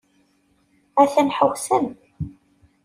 [1.01, 1.85] A-t-an ḥewsen.